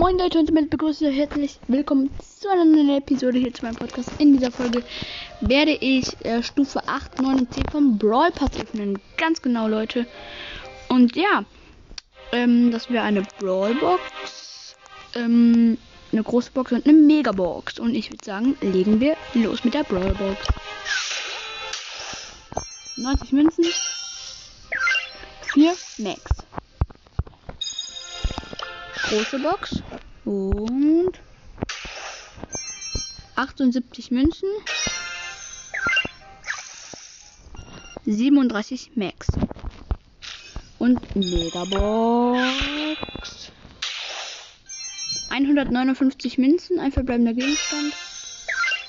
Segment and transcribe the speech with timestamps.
[0.00, 2.08] Moin Leute und damit begrüße ich herzlich willkommen
[2.40, 4.08] zu einer neuen Episode hier zu meinem Podcast.
[4.16, 4.82] In dieser Folge
[5.42, 8.98] werde ich äh, Stufe 8, 9 und 10 vom Brawl Pass öffnen.
[9.18, 10.06] Ganz genau, Leute.
[10.88, 11.44] Und ja,
[12.32, 14.74] ähm, das wäre eine Brawl Box,
[15.16, 15.76] ähm,
[16.12, 17.78] eine große Box und eine Mega Box.
[17.78, 20.46] Und ich würde sagen, legen wir los mit der Brawl Box.
[22.96, 23.66] 90 Münzen,
[25.52, 26.22] 4 Max
[29.10, 29.82] große Box
[30.24, 31.10] und
[33.34, 34.48] 78 Münzen,
[38.06, 39.26] 37 Max
[40.78, 42.40] und Megabox.
[45.30, 47.92] 159 Münzen, ein verbleibender Gegenstand.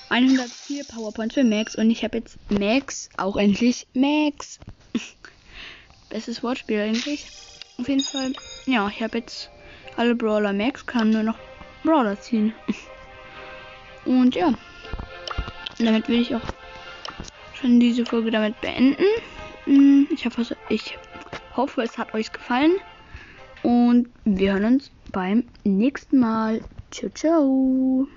[0.09, 4.59] 104 Powerpoints für Max und ich habe jetzt Max, auch endlich Max.
[6.09, 7.25] Bestes Wortspiel eigentlich.
[7.79, 8.33] Auf jeden Fall,
[8.67, 9.49] ja, ich habe jetzt
[9.97, 11.37] alle Brawler Max, kann nur noch
[11.83, 12.53] Brawler ziehen.
[14.05, 14.53] Und ja,
[15.79, 16.41] damit will ich auch
[17.53, 19.03] schon diese Folge damit beenden.
[19.65, 20.97] Mm, ich hoffe, ich
[21.55, 22.73] hoffe, es hat euch gefallen.
[23.63, 26.61] Und wir hören uns beim nächsten Mal.
[26.89, 28.07] Ciao, ciao.